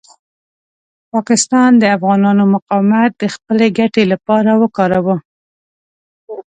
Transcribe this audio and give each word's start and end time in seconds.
پاکستان 1.11 1.69
د 1.77 1.83
افغانانو 1.95 2.43
مقاومت 2.55 3.11
د 3.17 3.23
خپلې 3.35 3.67
ګټې 3.79 4.03
لپاره 4.13 4.51
وکاروه. 4.61 5.15